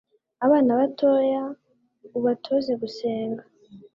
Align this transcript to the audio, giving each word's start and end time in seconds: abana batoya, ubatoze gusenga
abana 0.45 0.71
batoya, 0.79 1.43
ubatoze 2.17 2.71
gusenga 2.81 3.43